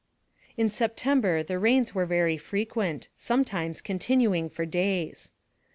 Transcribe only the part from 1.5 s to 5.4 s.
rains were very frequent, some times continuing for days.